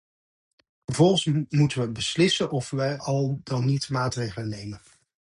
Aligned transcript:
Vervolgens 0.85 1.43
moeten 1.49 1.77
wij 1.79 1.91
beslissen 1.91 2.51
of 2.51 2.69
wij 2.69 2.97
al 2.97 3.39
dan 3.43 3.65
niet 3.65 3.87
een 3.87 3.93
maatregel 3.93 4.43
nemen. 4.45 4.81